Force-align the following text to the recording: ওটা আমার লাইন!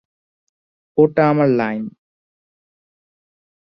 ওটা 0.97 1.23
আমার 1.31 1.49
লাইন! 1.59 1.83